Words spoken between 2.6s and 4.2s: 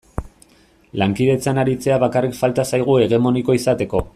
zaigu hegemoniko izateko.